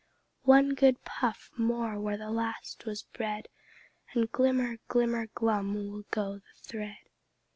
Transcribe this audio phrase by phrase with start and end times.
[0.45, 3.49] One good puff more where the last was bred,
[4.13, 6.97] And glimmer, glimmer, glum will go the thread!"